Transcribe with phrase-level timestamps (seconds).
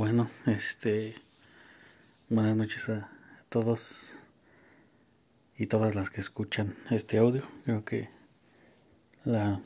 [0.00, 1.14] Bueno, este.
[2.30, 3.10] Buenas noches a
[3.50, 4.16] todos
[5.58, 7.42] y todas las que escuchan este audio.
[7.66, 8.08] Creo que
[9.26, 9.60] la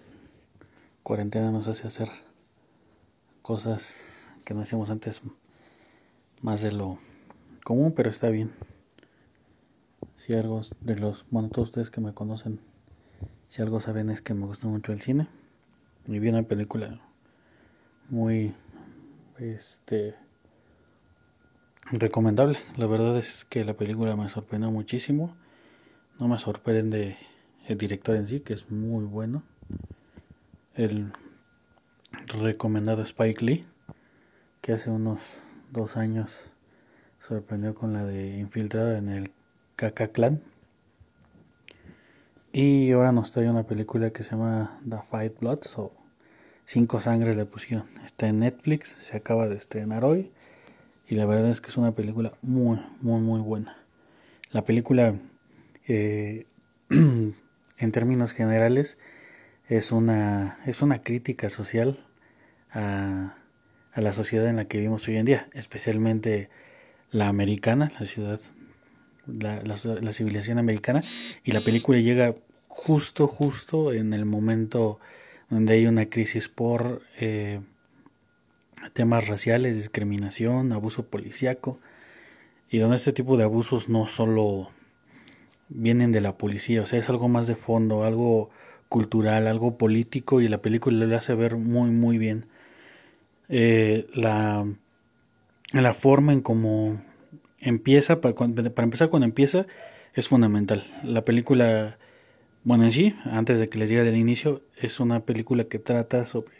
[1.05, 2.09] cuarentena nos hace hacer
[3.43, 5.23] cosas que no hacíamos antes
[6.43, 6.99] más de lo
[7.63, 8.51] común, pero está bien.
[10.17, 12.59] Si algo de los, bueno, todos ustedes que me conocen,
[13.47, 15.29] si algo saben es que me gusta mucho el cine.
[16.09, 17.01] Y vi una película
[18.11, 18.53] muy
[19.39, 20.15] este
[21.91, 22.59] recomendable.
[22.77, 25.37] La verdad es que la película me sorprendió muchísimo.
[26.19, 27.17] No me sorprende
[27.67, 29.43] el director en sí, que es muy bueno.
[30.75, 31.13] El
[32.27, 33.65] recomendado Spike Lee,
[34.61, 35.41] que hace unos
[35.71, 36.51] dos años
[37.19, 39.33] sorprendió con la de Infiltrada en el
[39.77, 40.43] KK Clan.
[42.53, 45.93] Y ahora nos trae una película que se llama The Fight Bloods o
[46.67, 47.87] Cinco Sangres le pusieron.
[48.05, 50.31] Está en Netflix, se acaba de estrenar hoy.
[51.07, 53.77] Y la verdad es que es una película muy, muy, muy buena.
[54.51, 55.15] La película,
[55.87, 56.47] eh,
[56.89, 58.99] en términos generales,
[59.69, 62.05] es una, es una crítica social
[62.71, 63.37] a,
[63.93, 66.49] a la sociedad en la que vivimos hoy en día, especialmente
[67.11, 68.41] la americana, la ciudad,
[69.27, 71.03] la, la, la civilización americana.
[71.45, 72.35] Y la película llega
[72.69, 74.99] justo, justo en el momento
[75.55, 77.61] donde hay una crisis por eh,
[78.93, 81.79] temas raciales, discriminación, abuso policíaco,
[82.69, 84.73] y donde este tipo de abusos no solo
[85.69, 88.51] vienen de la policía, o sea, es algo más de fondo, algo
[88.89, 92.47] cultural, algo político, y la película le hace ver muy, muy bien
[93.49, 94.67] eh, la,
[95.73, 97.01] la forma en cómo
[97.61, 99.67] empieza, para, para empezar cuando empieza,
[100.15, 100.85] es fundamental.
[101.05, 101.97] La película
[102.65, 106.25] bueno, en sí, antes de que les diga del inicio, es una película que trata
[106.25, 106.55] sobre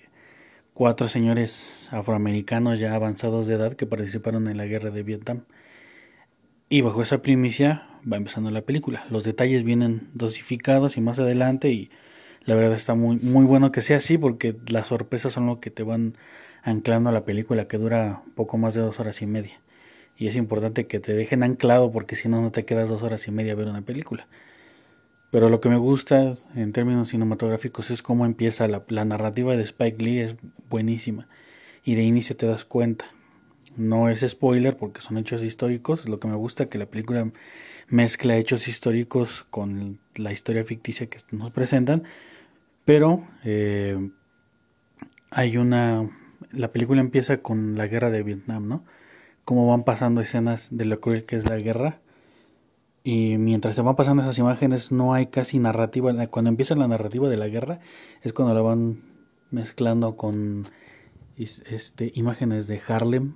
[0.75, 5.45] cuatro señores afroamericanos ya avanzados de edad que participaron en la guerra de Vietnam.
[6.69, 9.07] Y bajo esa primicia va empezando la película.
[9.09, 11.91] Los detalles vienen dosificados y más adelante y
[12.45, 15.71] la verdad está muy, muy bueno que sea así porque las sorpresas son lo que
[15.71, 16.19] te van
[16.63, 19.61] anclando a la película que dura poco más de dos horas y media.
[20.19, 23.27] Y es importante que te dejen anclado porque si no, no te quedas dos horas
[23.27, 24.29] y media a ver una película.
[25.35, 30.01] Pero lo que me gusta en términos cinematográficos es cómo empieza la, narrativa de Spike
[30.01, 30.37] Lee, es
[30.71, 31.27] buenísima.
[31.85, 33.07] Y de inicio te das cuenta.
[33.77, 36.09] No es spoiler porque son hechos históricos.
[36.09, 37.33] Lo que me gusta que la película
[37.89, 42.05] mezcla hechos históricos con la historia ficticia que nos presentan.
[42.85, 44.11] Pero eh,
[45.33, 46.09] hay una...
[46.53, 48.85] La película empieza con la guerra de Vietnam, ¿no?
[49.45, 52.04] Cómo van pasando escenas de lo cruel que es la guerra
[53.07, 56.11] y mientras se van pasando esas imágenes no hay casi narrativa.
[56.29, 57.81] Cuando empieza la narrativa de la guerra
[58.23, 58.97] es cuando la van
[59.51, 60.65] mezclando con
[61.37, 63.35] este, imágenes de Harlem,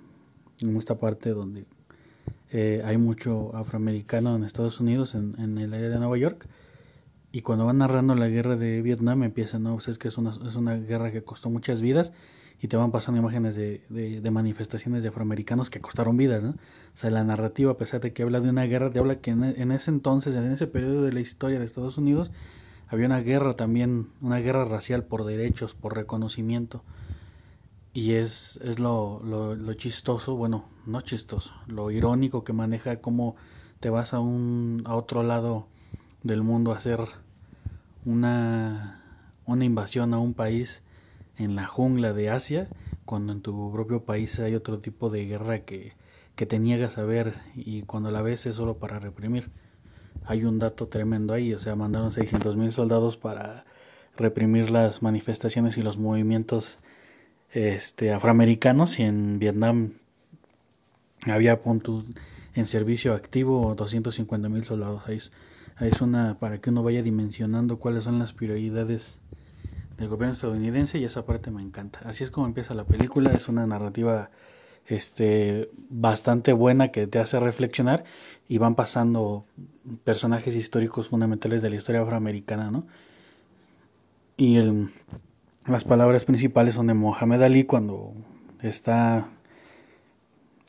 [0.60, 1.66] en esta parte donde
[2.50, 6.48] eh, hay mucho afroamericano en Estados Unidos, en, en, el área de Nueva York.
[7.30, 10.30] Y cuando van narrando la guerra de Vietnam empiezan, no, pues es que es una,
[10.30, 12.14] es una guerra que costó muchas vidas
[12.60, 16.50] y te van pasando imágenes de, de, manifestaciones de afroamericanos que costaron vidas, ¿no?
[16.50, 19.30] O sea, la narrativa, a pesar de que habla de una guerra, te habla que
[19.30, 22.32] en, ese entonces, en ese periodo de la historia de Estados Unidos,
[22.88, 26.82] había una guerra también, una guerra racial por derechos, por reconocimiento.
[27.92, 33.36] Y es, es lo, lo, lo chistoso, bueno, no chistoso, lo irónico que maneja cómo
[33.78, 35.68] te vas a, un, a otro lado
[36.22, 37.00] del mundo a hacer
[38.04, 39.04] una,
[39.46, 40.82] una invasión a un país
[41.38, 42.68] en la jungla de Asia,
[43.04, 45.92] cuando en tu propio país hay otro tipo de guerra que,
[46.34, 49.50] que te niegas a ver y cuando la ves es solo para reprimir.
[50.24, 53.64] Hay un dato tremendo ahí, o sea, mandaron 600 mil soldados para
[54.16, 56.78] reprimir las manifestaciones y los movimientos
[57.52, 59.92] este, afroamericanos y en Vietnam
[61.26, 62.06] había puntos
[62.54, 65.02] en servicio activo 250 mil soldados.
[65.06, 65.18] Ahí
[65.76, 69.18] ahí es una para que uno vaya dimensionando cuáles son las prioridades
[69.98, 72.00] del gobierno estadounidense y esa parte me encanta.
[72.04, 74.30] Así es como empieza la película, es una narrativa
[74.86, 78.04] este bastante buena que te hace reflexionar
[78.48, 79.44] y van pasando
[80.04, 82.86] personajes históricos fundamentales de la historia afroamericana, ¿no?
[84.36, 84.88] Y el,
[85.66, 88.14] las palabras principales son de Mohamed Ali cuando
[88.62, 89.28] está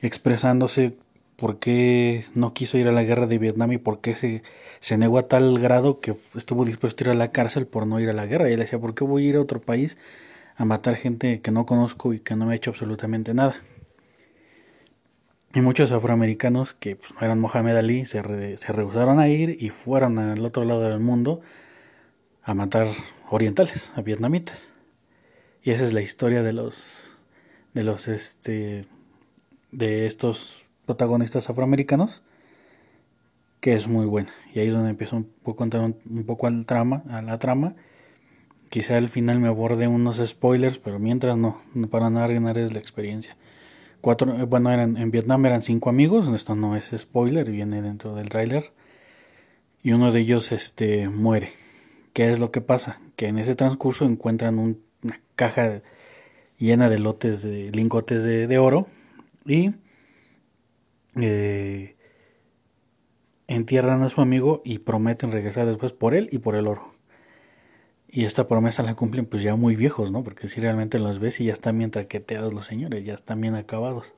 [0.01, 0.97] expresándose
[1.39, 4.43] por qué no quiso ir a la guerra de Vietnam y por qué se,
[4.79, 7.99] se negó a tal grado que estuvo dispuesto a ir a la cárcel por no
[7.99, 8.49] ir a la guerra.
[8.49, 9.97] Y él decía, ¿por qué voy a ir a otro país
[10.55, 13.55] a matar gente que no conozco y que no me ha hecho absolutamente nada?
[15.53, 19.69] Y muchos afroamericanos que pues, no eran Mohamed Ali se, se rehusaron a ir y
[19.69, 21.41] fueron al otro lado del mundo
[22.43, 22.87] a matar
[23.29, 24.73] orientales, a vietnamitas.
[25.63, 27.23] Y esa es la historia de los
[27.73, 28.85] de los este
[29.71, 32.23] de estos protagonistas afroamericanos
[33.59, 34.31] que es muy buena.
[34.55, 37.37] Y ahí es donde empiezo un poco a un, un poco al trama a la
[37.37, 37.75] trama.
[38.71, 42.79] Quizá al final me aborde unos spoilers pero mientras no, para no arruinar es la
[42.79, 43.37] experiencia.
[44.01, 48.29] Cuatro bueno eran en Vietnam eran cinco amigos esto no es spoiler viene dentro del
[48.29, 48.73] tráiler.
[49.83, 51.49] Y uno de ellos este muere.
[52.13, 55.83] Qué es lo que pasa que en ese transcurso encuentran una caja
[56.57, 58.87] llena de lotes de lingotes de, oro
[59.45, 59.71] y
[61.21, 61.95] eh,
[63.47, 66.93] entierran a su amigo y prometen regresar después por él y por el oro.
[68.07, 70.23] Y esta promesa la cumplen pues ya muy viejos, ¿no?
[70.23, 73.55] Porque si realmente los ves y ya están bien traqueteados los señores, ya están bien
[73.55, 74.15] acabados.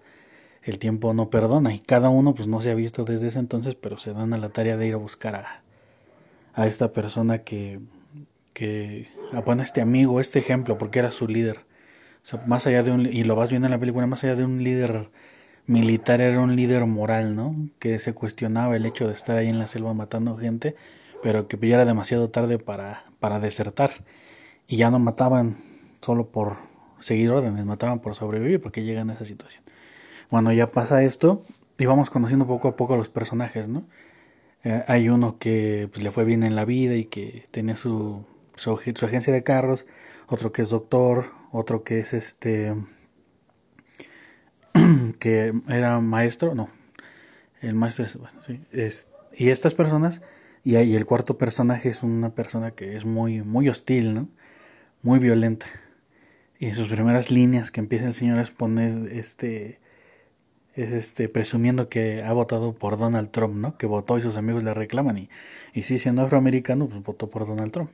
[0.63, 3.75] El tiempo no perdona y cada uno pues no se ha visto desde ese entonces,
[3.75, 5.63] pero se dan a la tarea de ir a buscar a,
[6.53, 7.79] a esta persona que,
[8.53, 11.65] que, a bueno, este amigo, este ejemplo, porque era su líder
[12.45, 14.63] más allá de un, y lo vas viendo en la película, más allá de un
[14.63, 15.09] líder
[15.67, 17.55] militar, era un líder moral, ¿no?
[17.79, 20.75] Que se cuestionaba el hecho de estar ahí en la selva matando gente,
[21.21, 23.91] pero que ya era demasiado tarde para, para desertar.
[24.67, 25.57] Y ya no mataban
[25.99, 26.57] solo por
[26.99, 29.63] seguir órdenes, mataban por sobrevivir, porque llegan a esa situación.
[30.29, 31.43] Bueno, ya pasa esto
[31.77, 33.83] y vamos conociendo poco a poco a los personajes, ¿no?
[34.63, 38.25] Eh, hay uno que pues, le fue bien en la vida y que tenía su,
[38.55, 39.87] su, su agencia de carros,
[40.27, 42.73] otro que es doctor, otro que es este
[45.19, 46.69] que era maestro, no,
[47.61, 48.05] el maestro
[48.71, 50.21] es, y estas personas
[50.63, 54.29] y, y el cuarto personaje es una persona que es muy muy hostil, ¿no?
[55.01, 55.65] Muy violenta.
[56.59, 59.79] Y en sus primeras líneas que empieza el señor a exponer este
[60.75, 63.77] es este presumiendo que ha votado por Donald Trump, ¿no?
[63.77, 65.29] Que votó y sus amigos le reclaman y
[65.73, 67.91] y sí siendo afroamericano, pues votó por Donald Trump.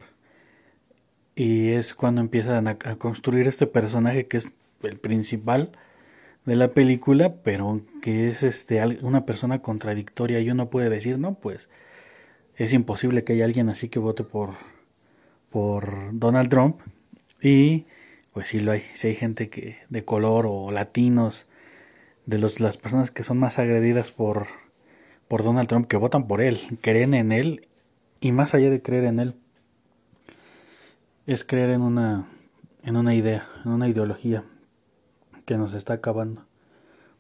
[1.35, 5.71] Y es cuando empiezan a, construir este personaje que es el principal
[6.47, 11.33] de la película, pero que es este una persona contradictoria y uno puede decir, no,
[11.35, 11.69] pues
[12.55, 14.51] es imposible que haya alguien así que vote por
[15.49, 16.79] por Donald Trump
[17.41, 17.85] y
[18.31, 21.47] pues sí lo hay, si hay gente que de color o latinos
[22.25, 24.47] de los, las personas que son más agredidas por
[25.27, 27.67] por Donald Trump que votan por él, creen en él
[28.21, 29.35] y más allá de creer en él
[31.25, 32.29] es creer en una,
[32.83, 34.45] en una idea, en una ideología
[35.47, 36.45] que nos está acabando.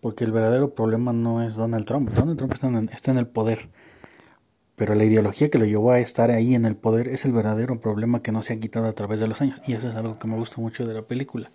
[0.01, 2.11] Porque el verdadero problema no es Donald Trump.
[2.11, 3.69] Donald Trump está en, está en el poder.
[4.75, 7.79] Pero la ideología que lo llevó a estar ahí en el poder es el verdadero
[7.79, 9.59] problema que no se ha quitado a través de los años.
[9.65, 11.49] Y eso es algo que me gusta mucho de la película.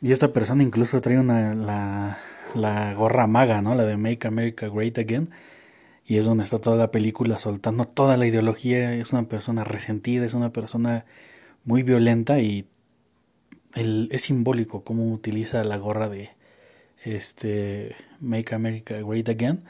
[0.00, 2.16] Y esta persona incluso trae una, la,
[2.54, 3.74] la gorra maga, ¿no?
[3.74, 5.28] La de Make America Great Again
[6.10, 10.24] y es donde está toda la película soltando toda la ideología, es una persona resentida,
[10.24, 11.04] es una persona
[11.64, 12.66] muy violenta y
[13.74, 16.30] es simbólico cómo utiliza la gorra de
[17.04, 19.64] este Make America Great Again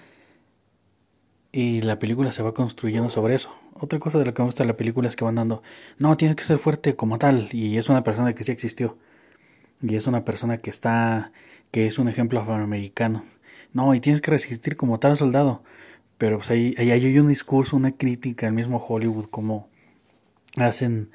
[1.52, 3.54] y la película se va construyendo sobre eso.
[3.74, 5.62] Otra cosa de lo que me gusta de la película es que van dando,
[5.98, 8.98] no, tienes que ser fuerte como tal y es una persona que sí existió
[9.82, 11.32] y es una persona que está
[11.70, 13.24] que es un ejemplo afroamericano.
[13.72, 15.62] No, y tienes que resistir como tal soldado
[16.20, 19.70] pero pues ahí, ahí hay un discurso, una crítica al mismo Hollywood, como
[20.56, 21.10] hacen,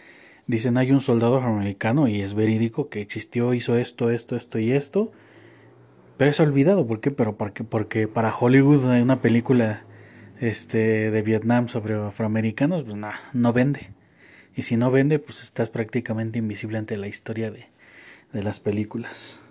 [0.48, 4.72] dicen hay un soldado afroamericano y es verídico que existió, hizo esto, esto, esto y
[4.72, 5.12] esto,
[6.18, 7.12] pero es olvidado, ¿por qué?
[7.12, 9.86] Pero porque, porque para Hollywood hay una película
[10.40, 13.92] este, de Vietnam sobre afroamericanos, pues nada, no vende.
[14.56, 17.68] Y si no vende, pues estás prácticamente invisible ante la historia de,
[18.32, 19.42] de las películas.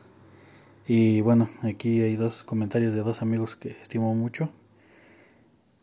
[0.86, 4.52] Y bueno, aquí hay dos comentarios de dos amigos que estimo mucho.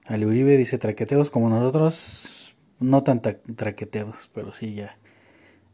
[0.07, 4.97] Ali Uribe dice traqueteados como nosotros, no tan traqueteados, pero sí ya.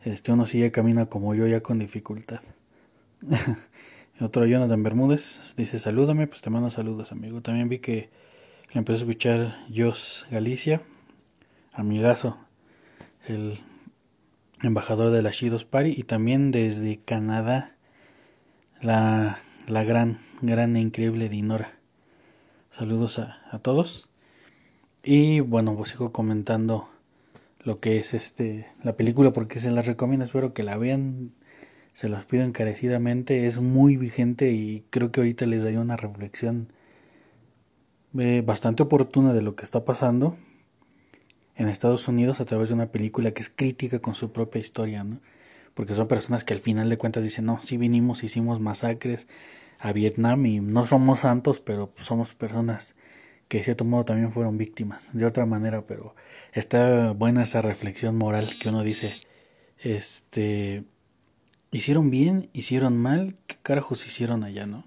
[0.04, 2.42] Este uno sí ya camina como yo ya con dificultad.
[4.20, 7.42] Otro Jonathan Bermúdez dice salúdame, pues te mando saludos amigo.
[7.42, 8.10] También vi que
[8.74, 10.82] le empezó a escuchar Jos Galicia,
[11.74, 12.38] amigazo,
[13.28, 13.60] el
[14.62, 17.76] embajador de la Shidos Party y también desde Canadá
[18.82, 21.72] la, la gran, gran e increíble Dinora.
[22.70, 24.10] Saludos a, a todos.
[25.04, 26.90] Y bueno, pues sigo comentando
[27.68, 31.34] lo que es este la película porque se la recomiendo, espero que la vean,
[31.92, 36.72] se los pido encarecidamente, es muy vigente y creo que ahorita les daría una reflexión
[38.18, 40.38] eh, bastante oportuna de lo que está pasando
[41.58, 45.04] en Estados Unidos a través de una película que es crítica con su propia historia,
[45.04, 45.20] ¿no?
[45.74, 49.28] Porque son personas que al final de cuentas dicen, no, sí vinimos, hicimos masacres
[49.78, 52.96] a Vietnam y no somos santos, pero somos personas
[53.48, 56.16] que de cierto modo también fueron víctimas, de otra manera, pero
[56.54, 59.12] está buena esa reflexión moral que uno dice,
[59.80, 60.84] este,
[61.72, 64.86] hicieron bien, hicieron mal, qué carajos hicieron allá, ¿no?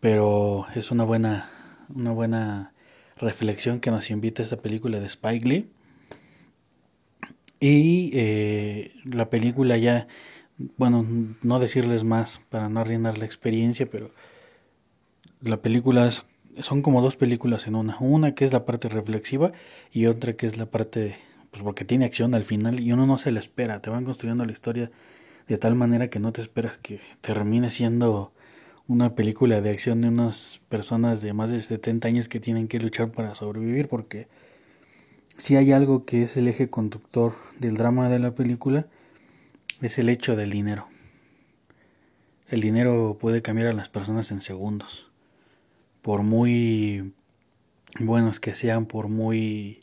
[0.00, 1.50] pero es una buena,
[1.94, 2.72] una buena
[3.16, 5.70] reflexión que nos invita esta película de Spike Lee.
[7.60, 10.06] Y eh, la película ya,
[10.76, 11.04] bueno,
[11.42, 14.12] no decirles más para no arruinar la experiencia, pero
[15.40, 16.10] la película
[16.60, 17.96] son como dos películas en una.
[18.00, 19.52] Una que es la parte reflexiva
[19.92, 21.16] y otra que es la parte,
[21.50, 23.80] pues porque tiene acción al final y uno no se la espera.
[23.80, 24.90] Te van construyendo la historia
[25.48, 28.32] de tal manera que no te esperas que termine siendo
[28.86, 32.78] una película de acción de unas personas de más de 70 años que tienen que
[32.78, 34.28] luchar para sobrevivir porque
[35.36, 38.86] si hay algo que es el eje conductor del drama de la película
[39.80, 40.86] es el hecho del dinero.
[42.48, 45.07] El dinero puede cambiar a las personas en segundos.
[46.08, 47.12] Por muy
[48.00, 49.82] buenos que sean, por muy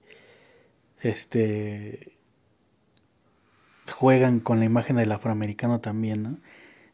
[0.99, 2.13] este
[3.91, 6.41] juegan con la imagen del afroamericano también.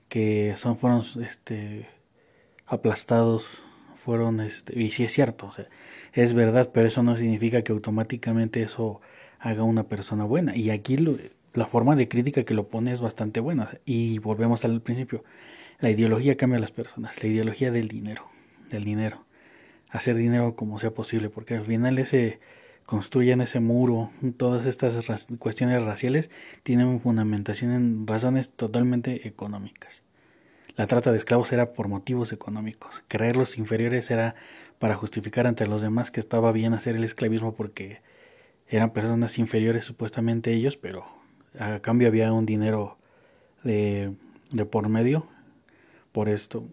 [0.10, 1.88] Que son fueron este
[2.66, 3.64] aplastados,
[3.96, 5.50] fueron, este, y sí es cierto,
[6.12, 9.00] es verdad, pero eso no significa que automáticamente eso
[9.40, 10.58] haga una persona buena.
[10.58, 10.98] Y aquí
[11.54, 13.70] la forma de crítica que lo pone es bastante buena.
[13.86, 15.24] y volvemos al principio,
[15.80, 18.26] la ideología cambia a las personas, la ideología del dinero,
[18.72, 19.25] del dinero,
[19.90, 22.40] hacer dinero como sea posible, porque al final ese
[22.86, 26.30] construyen ese muro, todas estas cuestiones raciales
[26.63, 30.04] tienen fundamentación en razones totalmente económicas.
[30.75, 33.04] La trata de esclavos era por motivos económicos.
[33.08, 34.36] Creerlos inferiores era
[34.80, 38.01] para justificar ante los demás que estaba bien hacer el esclavismo porque
[38.68, 41.06] eran personas inferiores supuestamente ellos, pero
[41.60, 42.98] a cambio había un dinero
[43.63, 44.13] de,
[44.51, 45.28] de por medio
[46.12, 46.68] por esto.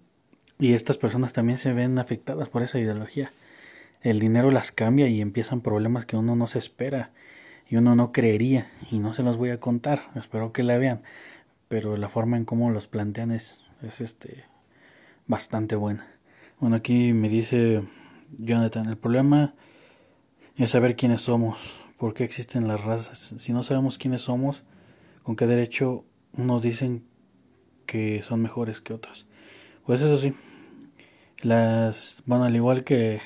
[0.58, 3.30] Y estas personas también se ven afectadas por esa ideología.
[4.02, 7.12] El dinero las cambia y empiezan problemas que uno no se espera
[7.68, 11.00] y uno no creería y no se los voy a contar, espero que la vean,
[11.68, 14.44] pero la forma en cómo los plantean es es este
[15.26, 16.06] bastante buena.
[16.58, 17.82] Bueno, aquí me dice
[18.38, 19.54] Jonathan, el problema
[20.56, 23.34] es saber quiénes somos, por qué existen las razas.
[23.36, 24.64] Si no sabemos quiénes somos,
[25.22, 27.04] con qué derecho nos dicen
[27.86, 29.27] que son mejores que otros.
[29.88, 30.34] Pues eso sí,
[31.40, 33.22] las, bueno, al igual que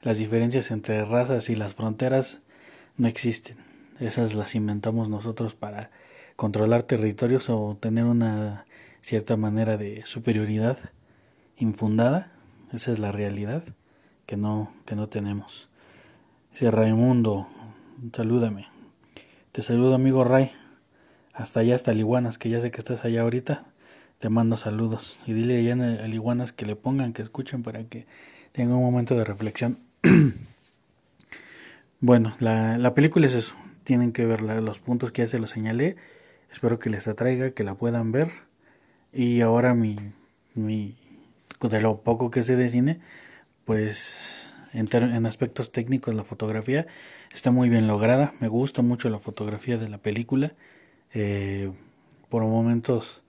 [0.00, 2.40] las diferencias entre razas y las fronteras
[2.96, 3.56] no existen.
[3.98, 5.90] Esas las inventamos nosotros para
[6.36, 8.64] controlar territorios o tener una
[9.00, 10.78] cierta manera de superioridad
[11.56, 12.30] infundada,
[12.72, 13.64] esa es la realidad
[14.24, 15.68] que no, que no tenemos.
[16.52, 17.48] Dice Raimundo,
[18.12, 18.68] salúdame.
[19.50, 20.52] Te saludo amigo Ray.
[21.32, 23.73] Hasta allá, hasta Liguanas, que ya sé que estás allá ahorita.
[24.24, 25.20] Te mando saludos.
[25.26, 28.06] Y dile allá a Liguanas que le pongan, que escuchen para que
[28.52, 29.80] tenga un momento de reflexión.
[32.00, 33.54] bueno, la, la película es eso.
[33.82, 35.96] Tienen que ver los puntos que ya se los señalé.
[36.50, 38.30] Espero que les atraiga, que la puedan ver.
[39.12, 39.98] Y ahora mi,
[40.54, 40.96] mi
[41.60, 43.00] de lo poco que sé de cine,
[43.66, 46.86] pues en, en, aspectos técnicos la fotografía
[47.30, 48.32] está muy bien lograda.
[48.40, 50.54] Me gusta mucho la fotografía de la película.
[51.12, 51.70] Eh,
[52.30, 53.20] por momentos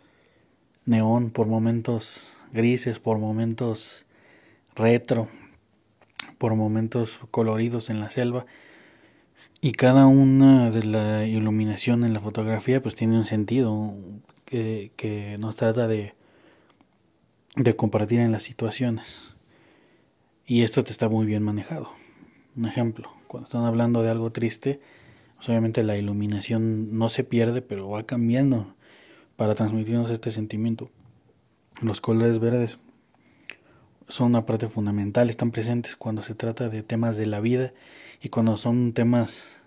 [0.85, 4.05] neón, por momentos grises, por momentos
[4.75, 5.27] retro,
[6.37, 8.45] por momentos coloridos en la selva.
[9.61, 13.95] Y cada una de la iluminación en la fotografía pues tiene un sentido,
[14.45, 16.13] que, nos trata de,
[17.55, 19.35] de compartir en las situaciones.
[20.45, 21.89] Y esto te está muy bien manejado.
[22.55, 24.79] Un ejemplo, cuando están hablando de algo triste,
[25.35, 28.74] pues, obviamente la iluminación no se pierde, pero va cambiando
[29.35, 30.89] para transmitirnos este sentimiento.
[31.81, 32.79] Los colores verdes
[34.07, 37.73] son una parte fundamental, están presentes cuando se trata de temas de la vida
[38.21, 39.57] y cuando son temas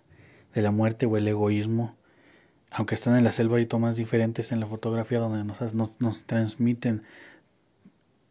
[0.54, 1.98] de la muerte o el egoísmo
[2.70, 7.02] aunque están en la selva hay tomas diferentes en la fotografía donde nos, nos, transmiten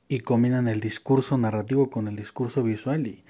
[0.08, 3.24] y combinan el discurso narrativo con el discurso visual y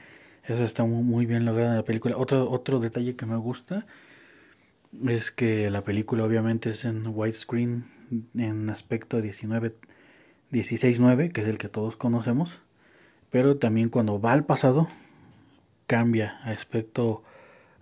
[0.43, 2.17] eso está muy, muy bien logrado en la película.
[2.17, 3.85] Otro, otro detalle que me gusta
[5.07, 7.85] es que la película obviamente es en widescreen
[8.35, 9.75] en aspecto 19
[10.51, 12.61] 16.9 que es el que todos conocemos
[13.29, 14.87] pero también cuando va al pasado
[15.87, 17.23] cambia a aspecto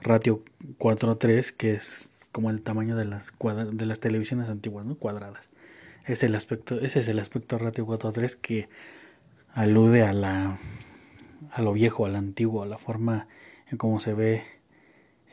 [0.02, 0.44] ratio
[0.80, 3.32] 4.3 que es como el tamaño de las,
[3.72, 4.96] de las televisiones antiguas, ¿no?
[4.96, 5.50] Cuadradas.
[6.06, 8.68] Es el aspecto, ese es el aspecto ratio 4.3 que
[9.54, 10.58] alude a la
[11.52, 13.30] a lo viejo, a lo antiguo, a la forma
[13.72, 14.44] en cómo se ve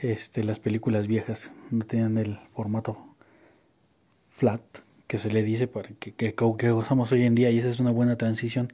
[0.03, 1.53] este las películas viejas.
[1.71, 2.97] No tenían el formato
[4.31, 4.63] flat
[5.07, 7.81] que se le dice para que, que, que gozamos hoy en día y esa es
[7.81, 8.73] una buena transición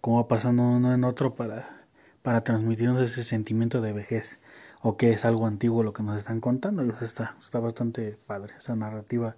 [0.00, 1.86] como va pasando uno en otro para
[2.22, 4.40] para transmitirnos ese sentimiento de vejez
[4.82, 6.84] o que es algo antiguo lo que nos están contando.
[6.84, 8.54] Y está, está bastante padre.
[8.58, 9.36] Esa narrativa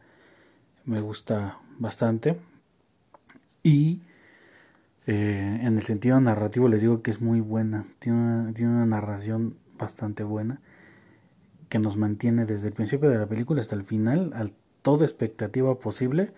[0.84, 2.36] me gusta bastante.
[3.62, 4.00] Y
[5.06, 9.56] Eh, en el sentido narrativo les digo que es muy buena, tiene tiene una narración
[9.78, 10.60] bastante buena
[11.70, 14.44] que nos mantiene desde el principio de la película hasta el final a
[14.82, 16.32] toda expectativa posible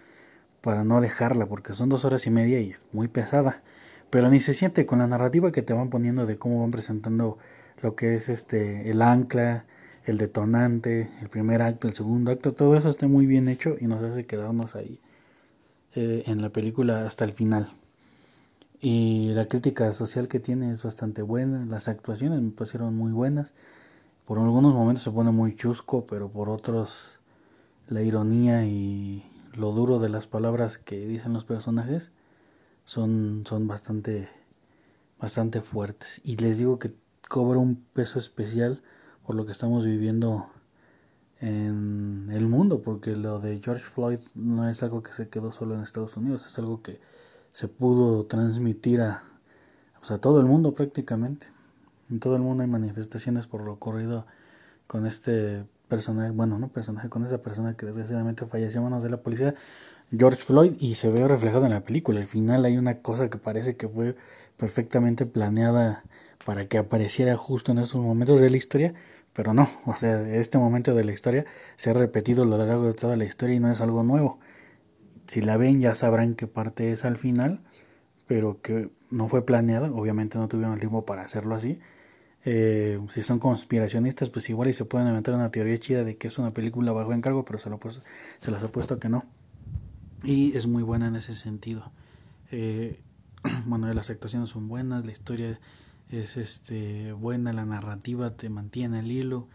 [0.61, 3.63] para no dejarla porque son dos horas y media y es muy pesada.
[4.11, 7.39] Pero ni se siente con la narrativa que te van poniendo de cómo van presentando
[7.81, 9.65] lo que es este el ancla
[10.05, 13.87] el detonante el primer acto el segundo acto todo eso está muy bien hecho y
[13.87, 15.01] nos hace quedarnos ahí
[15.95, 17.71] eh, en la película hasta el final.
[18.81, 23.55] Y la crítica social que tiene es bastante buena las actuaciones me parecieron muy buenas
[24.33, 27.21] por algunos momentos se pone muy chusco, pero por otros
[27.87, 32.13] la ironía y lo duro de las palabras que dicen los personajes
[32.87, 34.31] son, son bastante,
[35.21, 36.23] bastante fuertes.
[36.25, 36.95] Y les digo que
[37.29, 38.83] cobra un peso especial
[39.27, 40.47] por lo que estamos viviendo
[41.39, 45.75] en el mundo, porque lo de George Floyd no es algo que se quedó solo
[45.75, 47.03] en Estados Unidos, es algo que
[47.53, 49.25] se pudo transmitir a,
[50.09, 51.49] a todo el mundo prácticamente.
[52.13, 54.27] En todo el mundo hay manifestaciones por lo ocurrido
[54.87, 59.09] con este personaje, bueno, no personaje, con esa persona que desgraciadamente falleció a manos de
[59.09, 59.55] la policía,
[60.15, 62.21] George Floyd, y se ve reflejado en la película.
[62.21, 64.15] Al final hay una cosa que parece que fue
[64.59, 66.05] perfectamente planeada
[66.45, 68.93] para que apareciera justo en estos momentos de la historia,
[69.33, 72.85] pero no, o sea, este momento de la historia se ha repetido a lo largo
[72.85, 74.39] de toda la historia y no es algo nuevo.
[75.27, 77.63] Si la ven ya sabrán qué parte es al final,
[78.27, 81.81] pero que no fue planeada, obviamente no tuvieron el tiempo para hacerlo así,
[82.45, 86.29] eh, si son conspiracionistas, pues igual y se pueden inventar una teoría chida de que
[86.29, 88.01] es una película bajo encargo, pero se, lo pues,
[88.41, 89.25] se los puesto que no.
[90.25, 91.93] Y es muy buena en ese sentido.
[92.51, 93.01] Eh,
[93.67, 95.61] bueno, las actuaciones son buenas, la historia
[96.11, 99.49] es este buena, la narrativa te mantiene el hilo,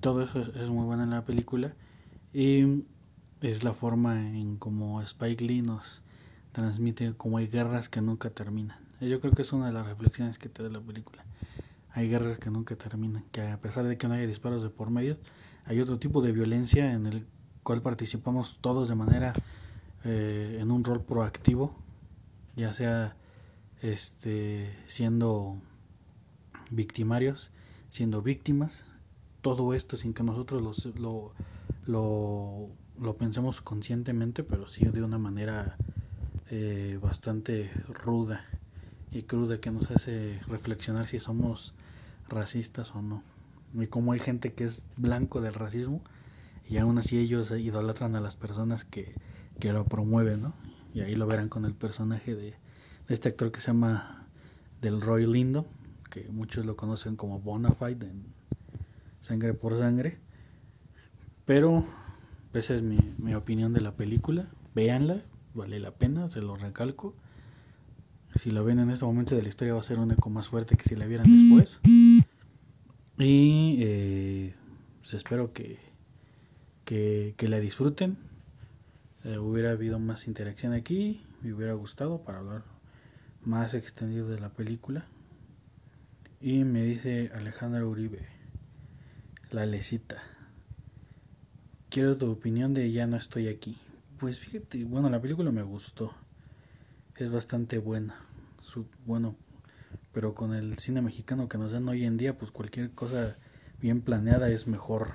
[0.00, 1.74] todo eso es, muy buena en la película.
[2.32, 2.84] Y
[3.42, 6.02] es la forma en como Spike Lee nos
[6.52, 8.78] transmite como hay guerras que nunca terminan.
[9.00, 11.25] Yo creo que es una de las reflexiones que te da la película
[11.96, 14.90] hay guerras que nunca terminan, que a pesar de que no haya disparos de por
[14.90, 15.16] medio,
[15.64, 17.26] hay otro tipo de violencia en el
[17.62, 19.32] cual participamos todos de manera
[20.04, 21.74] eh, en un rol proactivo,
[22.54, 23.16] ya sea
[23.80, 25.56] este siendo
[26.70, 27.50] victimarios,
[27.88, 28.84] siendo víctimas,
[29.40, 30.60] todo esto sin que nosotros
[30.98, 31.32] lo,
[31.86, 32.68] lo,
[33.00, 35.78] lo, pensemos conscientemente, pero sí de una manera
[36.50, 38.44] eh, bastante ruda
[39.12, 41.74] y cruda que nos hace reflexionar si somos
[42.28, 43.22] racistas o no.
[43.74, 46.02] Y como hay gente que es blanco del racismo
[46.68, 49.14] y aún así ellos idolatran a las personas que,
[49.60, 50.54] que lo promueven, ¿no?
[50.94, 52.54] Y ahí lo verán con el personaje de,
[53.08, 54.26] este actor que se llama
[54.80, 55.66] Del Roy Lindo,
[56.10, 58.24] que muchos lo conocen como Bonafide en
[59.20, 60.18] Sangre por Sangre.
[61.44, 61.84] Pero
[62.54, 64.48] esa es mi, mi opinión de la película.
[64.74, 65.20] Véanla,
[65.54, 67.14] vale la pena, se lo recalco.
[68.34, 70.48] Si la ven en este momento de la historia va a ser un eco más
[70.48, 71.80] fuerte que si la vieran después.
[73.18, 74.54] Y eh,
[75.00, 75.78] pues espero que,
[76.84, 78.16] que, la disfruten.
[79.24, 81.22] Eh, hubiera habido más interacción aquí.
[81.42, 82.64] Me hubiera gustado para hablar
[83.42, 85.06] más extendido de la película.
[86.40, 88.26] Y me dice Alejandro Uribe,
[89.50, 90.22] la lecita.
[91.88, 93.78] Quiero tu opinión de Ya no estoy aquí.
[94.18, 96.12] Pues fíjate, bueno, la película me gustó.
[97.16, 98.26] Es bastante buena
[98.66, 99.36] su, bueno,
[100.16, 103.36] pero con el cine mexicano que nos dan hoy en día, pues cualquier cosa
[103.82, 105.10] bien planeada es mejor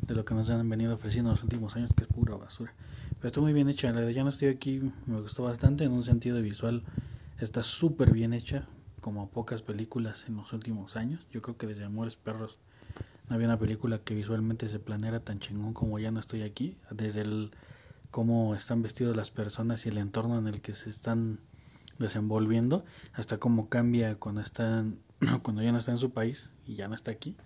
[0.00, 2.72] de lo que nos han venido ofreciendo en los últimos años, que es pura basura.
[3.18, 5.92] Pero está muy bien hecha, la de Ya no estoy aquí me gustó bastante, en
[5.92, 6.84] un sentido visual
[7.38, 8.66] está súper bien hecha,
[9.02, 11.28] como pocas películas en los últimos años.
[11.30, 12.58] Yo creo que desde Amores Perros
[13.28, 16.78] no había una película que visualmente se planeara tan chingón como Ya no estoy aquí,
[16.90, 17.50] desde el
[18.10, 21.40] cómo están vestidos las personas y el entorno en el que se están
[21.98, 24.98] desenvolviendo hasta cómo cambia cuando están
[25.42, 27.36] cuando ya no está en su país y ya no está aquí.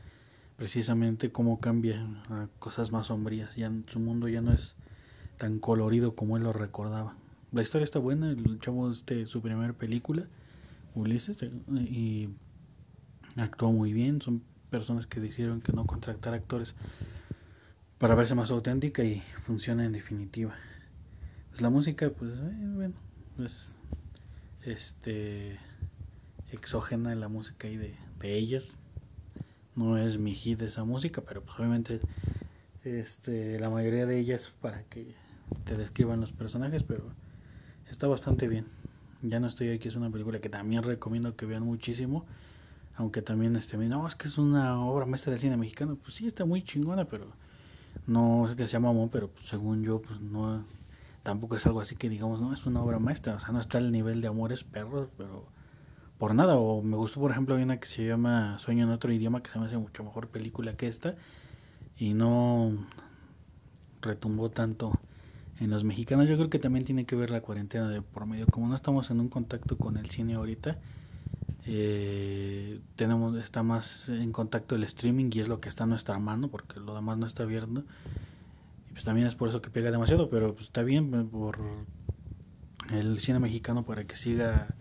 [0.57, 3.55] Precisamente cómo cambia a cosas más sombrías.
[3.57, 4.75] Ya su mundo ya no es
[5.37, 7.15] tan colorido como él lo recordaba.
[7.53, 10.27] La historia está buena el chavo este su primera película
[10.95, 12.29] Ulises y
[13.37, 14.21] actuó muy bien.
[14.21, 16.75] Son personas que decidieron que no contratar actores
[17.99, 20.55] para verse más auténtica y funciona en definitiva.
[21.51, 22.95] Pues la música pues eh, bueno
[23.37, 23.81] pues
[24.73, 25.59] este
[26.51, 28.77] exógena en la música y de, de ellas.
[29.75, 32.01] No es mi hit esa música, pero pues obviamente
[32.85, 35.15] este la mayoría de ellas para que
[35.65, 37.05] te describan los personajes, pero
[37.91, 38.67] está bastante bien.
[39.23, 42.25] Ya no estoy aquí, es una película que también recomiendo que vean muchísimo.
[42.97, 45.97] Aunque también este, no, es que es una obra maestra del cine mexicano.
[45.97, 47.27] Pues sí, está muy chingona, pero
[48.07, 50.65] no es que sea mamón, pero pues, según yo, pues no
[51.29, 53.77] tampoco es algo así que digamos, no, es una obra maestra, o sea, no está
[53.77, 55.45] al nivel de Amores Perros, pero
[56.17, 59.13] por nada, o me gustó, por ejemplo, hay una que se llama Sueño en otro
[59.13, 61.17] idioma, que se me hace mucho mejor película que esta,
[61.99, 62.73] y no
[64.01, 64.99] retumbó tanto
[65.61, 66.31] en los mexicanos.
[66.31, 69.11] Yo creo que también tiene que ver la cuarentena de por medio, como no estamos
[69.11, 70.79] en un contacto con el cine ahorita,
[71.67, 76.19] eh, tenemos está más en contacto el streaming y es lo que está a nuestra
[76.19, 77.85] mano porque lo demás no está abierto
[78.99, 81.61] pues también es por eso que pega demasiado pero pues está bien eh, por
[82.91, 84.75] el cine mexicano para que siga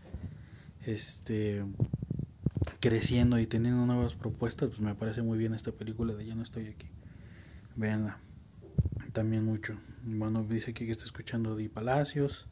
[0.87, 1.63] este
[2.79, 6.41] creciendo y teniendo nuevas propuestas pues me parece muy bien esta película de ya no
[6.41, 6.87] estoy aquí.
[7.75, 8.17] Veanla
[9.13, 9.77] también mucho.
[10.03, 12.47] Bueno dice aquí que está escuchando Di Palacios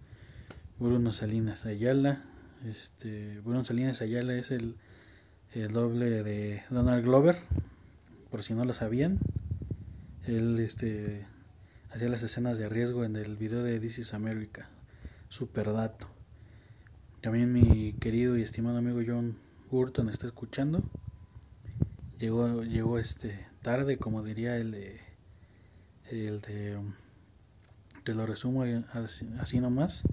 [0.78, 2.22] Bruno Salinas Ayala
[2.64, 4.76] este, Bruno Salinas Ayala es el,
[5.56, 7.38] el doble de Donald Glover,
[8.30, 9.18] por si no lo sabían.
[10.28, 11.26] Él este,
[11.96, 14.68] hacía las escenas de riesgo en el video de This is America.
[15.30, 16.10] Super dato.
[17.22, 19.38] También mi querido y estimado amigo John
[19.72, 20.84] Burton está escuchando.
[22.20, 25.00] Llegó, llegó este tarde, como diría el de
[26.12, 26.78] el de
[28.04, 28.66] te lo resumo
[29.40, 30.04] así, nomás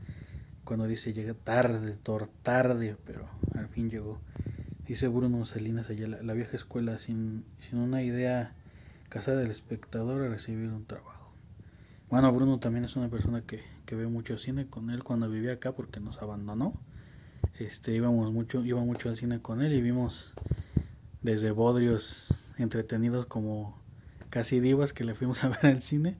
[0.62, 4.20] cuando dice llega tarde, tor tarde, pero al fin llegó.
[4.86, 8.54] Dice Bruno Salinas allá, la, vieja escuela, sin, sin una idea
[9.08, 11.11] casada del espectador a recibir un trabajo.
[12.12, 15.54] Bueno, Bruno también es una persona que, que ve mucho cine con él cuando vivía
[15.54, 16.74] acá porque nos abandonó.
[17.58, 20.34] Este, íbamos mucho, iba mucho al cine con él y vimos
[21.22, 23.80] desde bodrios entretenidos como
[24.28, 26.18] casi divas que le fuimos a ver al cine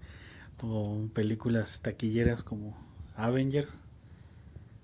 [0.63, 2.75] o películas taquilleras como
[3.15, 3.77] Avengers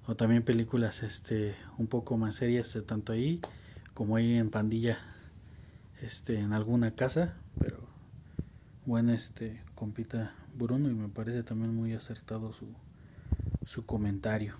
[0.06, 3.40] o también películas este un poco más serias tanto ahí
[3.94, 4.98] como ahí en pandilla
[6.02, 7.80] este en alguna casa pero
[8.84, 12.66] bueno este compita Bruno y me parece también muy acertado su
[13.68, 14.54] su comentario.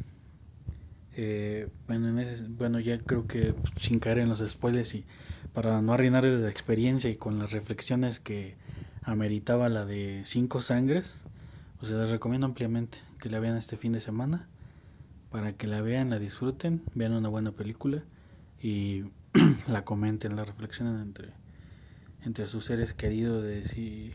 [1.14, 2.14] Eh, bueno,
[2.50, 5.04] bueno ya creo que sin caer en los spoilers y
[5.52, 8.56] para no arruinarles la experiencia y con las reflexiones que
[9.02, 11.22] ameritaba la de cinco sangres
[11.80, 14.46] pues les recomiendo ampliamente que la vean este fin de semana
[15.30, 18.04] para que la vean, la disfruten, vean una buena película
[18.62, 19.04] y
[19.68, 21.32] la comenten, la reflexionen entre,
[22.24, 24.12] entre sus seres queridos de si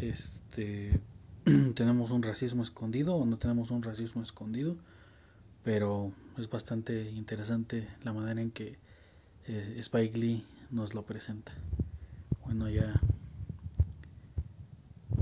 [0.00, 1.00] este
[1.74, 4.76] tenemos un racismo escondido o no tenemos un racismo escondido,
[5.62, 8.78] pero es bastante interesante la manera en que
[9.46, 11.52] eh, Spike Lee nos lo presenta.
[12.44, 13.00] Bueno, ya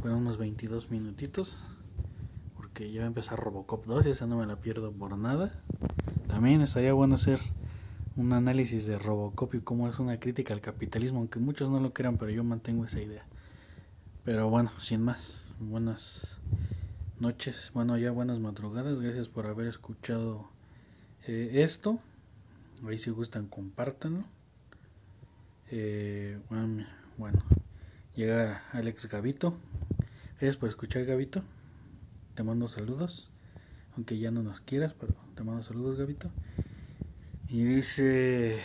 [0.01, 1.57] fueron unos 22 minutitos
[2.75, 5.53] que ya va a empezar Robocop 2 y esa no me la pierdo por nada.
[6.27, 7.39] También estaría bueno hacer
[8.17, 11.95] un análisis de Robocop y cómo es una crítica al capitalismo, aunque muchos no lo
[11.95, 13.25] crean, pero yo mantengo esa idea.
[14.25, 16.41] Pero bueno, sin más, buenas
[17.21, 20.49] noches, bueno ya buenas madrugadas, gracias por haber escuchado
[21.27, 21.99] eh, esto.
[22.87, 24.25] Ahí si gustan compártanlo.
[25.71, 27.43] Eh, bueno,
[28.15, 29.57] llega Alex Gavito.
[30.39, 31.43] Gracias por escuchar Gavito
[32.35, 33.29] te mando saludos,
[33.97, 36.31] aunque ya no nos quieras, pero te mando saludos, Gavito.
[37.49, 38.61] Y dice,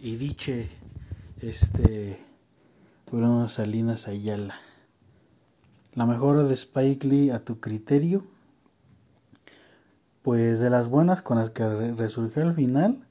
[0.00, 0.68] y dice,
[1.40, 2.18] este,
[3.10, 4.60] Bruno Salinas Ayala,
[5.94, 8.24] la mejor de Spike Lee a tu criterio,
[10.22, 13.04] pues de las buenas con las que resurgió al final,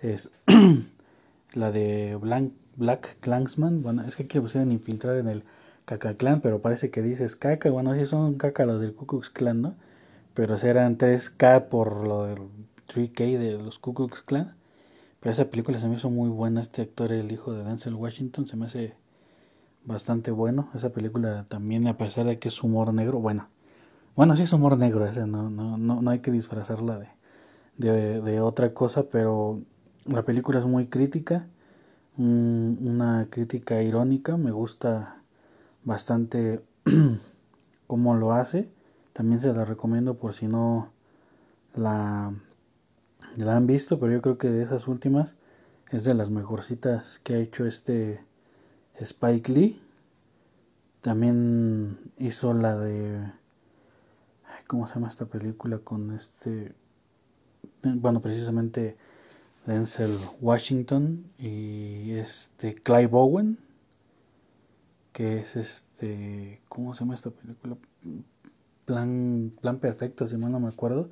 [0.00, 0.30] es
[1.54, 5.44] la de Black, Black Clansman, bueno, es que aquí pusieron infiltrar en el
[5.90, 7.68] Caca Clan, pero parece que dices caca.
[7.68, 9.74] Bueno, sí son caca los del Ku Klux Klan, ¿no?
[10.34, 12.38] Pero eran 3K por lo del
[12.86, 14.54] 3K de los Ku Klux Klan.
[15.18, 16.60] Pero esa película se me hizo muy buena.
[16.60, 18.94] Este actor, el hijo de Denzel Washington, se me hace
[19.84, 20.70] bastante bueno.
[20.74, 23.48] Esa película también, a pesar de que es humor negro, bueno.
[24.16, 27.08] Bueno, sí es humor negro ese, no, no, no, no hay que disfrazarla de,
[27.76, 29.60] de, de otra cosa, pero
[30.06, 31.48] la película es muy crítica,
[32.16, 35.22] una crítica irónica, me gusta
[35.84, 36.62] bastante
[37.86, 38.68] cómo lo hace.
[39.12, 40.92] También se la recomiendo por si no
[41.74, 42.32] la,
[43.36, 45.36] la han visto, pero yo creo que de esas últimas
[45.90, 48.24] es de las mejorcitas que ha hecho este
[49.00, 49.80] Spike Lee.
[51.00, 53.32] También hizo la de
[54.66, 56.74] ¿cómo se llama esta película con este
[57.82, 58.96] bueno, precisamente
[59.66, 63.58] Denzel Washington y este Clive Owen
[65.12, 67.76] que es este, ¿cómo se llama esta película?
[68.84, 71.10] Plan, Plan Perfecto, si mal no me acuerdo,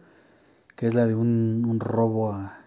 [0.76, 2.64] que es la de un, un robo a,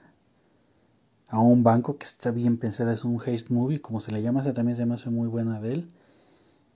[1.32, 4.42] a un banco que está bien pensada, es un haste movie, como se le llama,
[4.42, 5.90] esa también se me hace muy buena de él.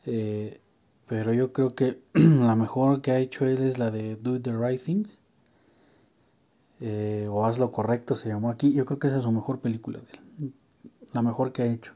[0.06, 0.62] Eh,
[1.08, 4.54] Pero yo creo que la mejor que ha hecho él es la de Do the
[4.54, 5.06] Right Thing.
[6.80, 8.74] Eh, o Haz lo correcto se llamó aquí.
[8.74, 10.54] Yo creo que esa es su mejor película de él.
[11.14, 11.94] La mejor que ha hecho.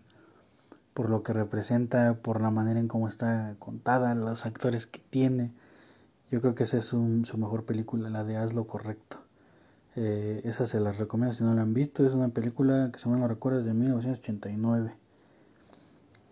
[0.93, 5.52] Por lo que representa, por la manera en cómo está contada, los actores que tiene.
[6.32, 9.19] Yo creo que esa es su, su mejor película, la de Haz lo correcto.
[10.02, 12.08] Eh, esa se las recomiendo si no la han visto.
[12.08, 14.96] Es una película que, se me lo recuerdo, de 1989.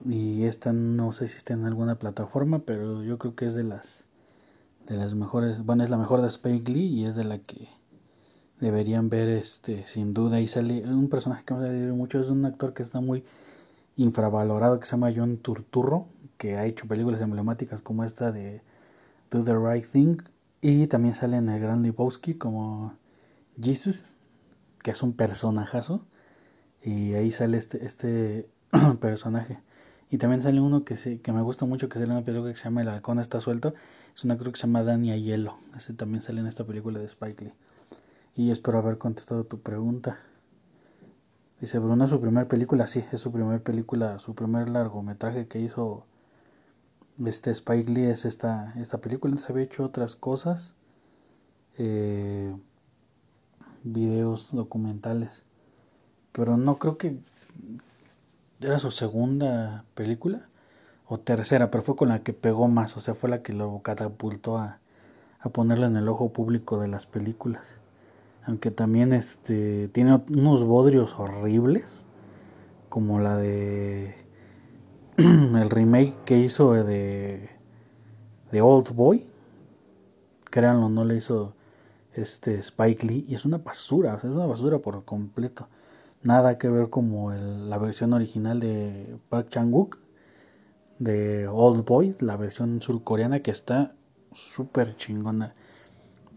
[0.06, 3.66] Y esta no sé si está en alguna plataforma, pero yo creo que es de
[3.66, 4.06] las
[4.88, 7.68] de las mejores, bueno, es la mejor de Spike Lee y es de la que
[8.62, 12.46] deberían ver este sin duda y sale un personaje que me sale mucho es un
[12.46, 13.26] actor que está muy
[13.98, 18.62] infravalorado que se llama John Turturro, que ha hecho películas emblemáticas como esta de
[19.30, 20.20] Do the Right Thing
[20.62, 22.94] y también sale en El Gran Lebowski como
[23.62, 24.04] Jesus,
[24.84, 26.06] que es un personajazo
[26.82, 28.50] y ahí sale este este
[29.02, 29.60] personaje.
[30.10, 32.52] Y también sale uno que, se, que me gusta mucho, que sale en una película
[32.52, 33.74] que se llama El halcón está suelto.
[34.15, 35.56] Es un actor que se llama Danny Aiello.
[35.76, 37.54] Ese también sale en esta película de Spike Lee.
[38.36, 40.17] Y espero haber contestado tu pregunta.
[41.60, 42.88] Dice, Bruno, ¿es su primera película?
[42.88, 46.06] Sí, es su primera película, su primer largometraje que hizo
[47.26, 49.36] este Spike Lee es esta, esta película.
[49.38, 50.76] Se había hecho otras cosas.
[51.78, 52.56] Eh,
[53.93, 55.45] videos documentales.
[56.32, 57.17] Pero no creo que
[58.62, 60.47] era su segunda película
[61.08, 63.80] o tercera, pero fue con la que pegó más, o sea, fue la que lo
[63.82, 64.80] catapultó a,
[65.39, 67.65] a ponerla en el ojo público de las películas.
[68.45, 72.06] Aunque también este tiene unos bodrios horribles,
[72.89, 74.15] como la de
[75.17, 77.50] el remake que hizo de
[78.52, 79.26] de Old Boy,
[80.45, 81.54] créanlo, no le hizo
[82.22, 85.68] este Spike Lee y es una basura, es una basura por completo
[86.24, 89.98] nada que ver como la versión original de Park Chang-wook
[91.00, 93.96] de Old Boy, la versión surcoreana que está
[94.34, 95.56] súper chingona.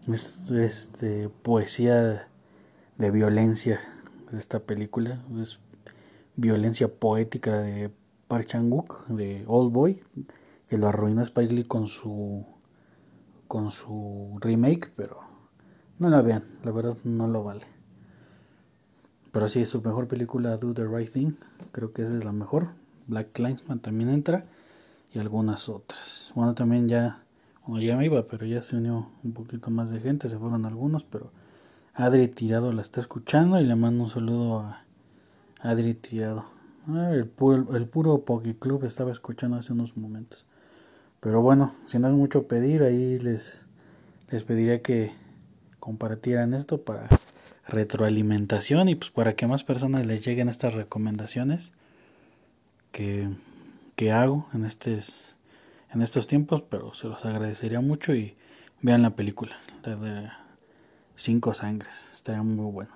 [0.07, 2.27] Es este, poesía
[2.97, 3.79] de violencia
[4.31, 5.23] de esta película.
[5.39, 5.59] Es
[6.35, 7.91] violencia poética de
[8.27, 10.03] Park Chan-wook de Old Boy
[10.67, 12.45] que lo arruinó Spike Lee con su
[13.49, 15.30] con su remake, pero
[16.01, 17.61] no la vean, la verdad no lo vale.
[19.31, 21.33] Pero sí, su mejor película, Do the Right Thing,
[21.71, 22.69] creo que esa es la mejor.
[23.05, 24.45] Black Clansman también entra
[25.13, 26.31] y algunas otras.
[26.33, 27.23] Bueno, también ya,
[27.67, 30.65] bueno, ya me iba, pero ya se unió un poquito más de gente, se fueron
[30.65, 31.31] algunos, pero
[31.93, 34.83] Adri Tirado la está escuchando y le mando un saludo a
[35.59, 36.45] Adri Tirado.
[36.87, 40.47] Ah, el puro, el puro Club estaba escuchando hace unos momentos.
[41.19, 43.67] Pero bueno, si no es mucho pedir, ahí les,
[44.31, 45.20] les pediría que
[45.81, 47.09] compartieran esto para
[47.67, 51.73] retroalimentación y pues para que más personas les lleguen estas recomendaciones
[52.91, 53.27] que,
[53.95, 55.37] que hago en, estos,
[55.89, 58.35] en estos tiempos, pero se los agradecería mucho y
[58.81, 60.29] vean la película, la de
[61.15, 62.91] Cinco Sangres, estaría muy bueno.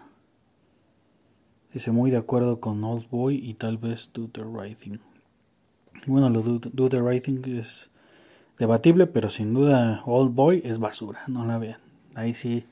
[1.73, 5.01] Dice muy de acuerdo con Old Boy y tal vez Do the Writing.
[6.07, 7.89] Bueno, lo do, do the Writing es
[8.57, 11.79] debatible, pero sin duda Old Boy es basura, no la vean.
[12.15, 12.65] Ahí sí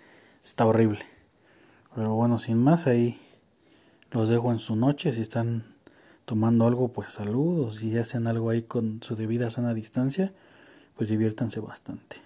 [0.44, 1.00] está horrible.
[1.96, 3.18] Pero bueno, sin más, ahí
[4.12, 5.14] los dejo en su noche.
[5.14, 5.64] Si están
[6.26, 7.78] tomando algo, pues saludos.
[7.78, 10.34] Si hacen algo ahí con su debida sana distancia,
[10.96, 12.18] pues diviértanse bastante.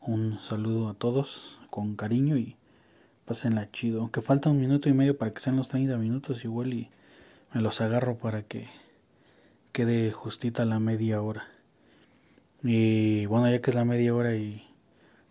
[0.00, 2.56] Un saludo a todos con cariño y
[3.24, 4.00] pásenla chido.
[4.00, 6.90] Aunque falta un minuto y medio para que sean los 30 minutos, igual y
[7.52, 8.68] me los agarro para que
[9.72, 11.48] quede justita la media hora.
[12.62, 14.71] Y bueno, ya que es la media hora y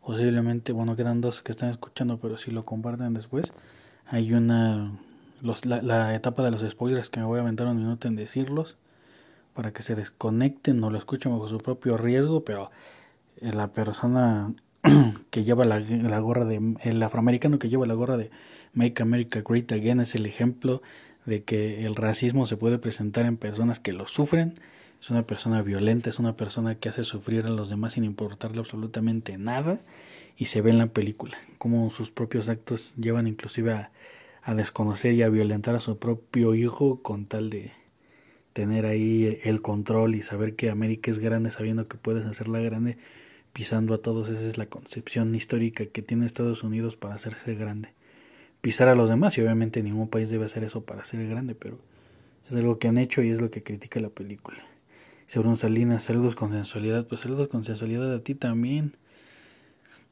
[0.06, 3.54] posiblemente, bueno, quedan dos que están escuchando, pero si lo comparten después,
[4.08, 4.92] hay una,
[5.42, 8.78] los, la, etapa de los spoilers que me voy a aventar un minuto en decirlos,
[9.54, 12.72] para que se desconecten o lo escuchen bajo su propio riesgo, pero
[13.38, 14.54] eh, la persona
[15.30, 18.32] que lleva la, la gorra de, el afroamericano que lleva la gorra de
[18.74, 20.82] Make America Great Again es el ejemplo
[21.26, 24.56] de que el racismo se puede presentar en personas que lo sufren,
[25.02, 28.60] es una persona violenta, es una persona que hace sufrir a los demás sin importarle
[28.60, 29.82] absolutamente nada
[30.38, 33.92] y se ve en la película cómo sus propios actos llevan inclusive a,
[34.44, 37.72] a desconocer y a violentar a su propio hijo con tal de
[38.54, 43.00] tener ahí el control y saber que América es grande sabiendo que puedes hacerla grande
[43.54, 44.30] pisando a todos.
[44.30, 47.90] Esa es la concepción histórica que tiene Estados Unidos para hacerse grande.
[48.62, 51.80] Pisar a los demás y obviamente ningún país debe hacer eso para ser grande pero
[52.48, 54.64] es algo que han hecho y es lo que critica la película
[55.36, 57.08] Bruno Salinas, saludos con sensualidad.
[57.08, 58.94] Pues saludos con sensualidad a ti también.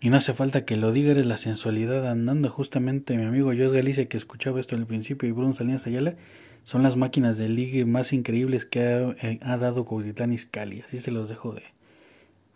[0.02, 2.50] Y no hace falta que lo diga, eres la sensualidad andando.
[2.50, 6.16] Justamente mi amigo Josh Galicia, que escuchaba esto al principio, y Bruno Salinas Ayala,
[6.64, 10.82] son las máquinas de ligue más increíbles que ha, eh, dado Cuautitlán Izcalli.
[10.82, 11.64] Así se los dejo de,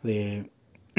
[0.03, 0.49] de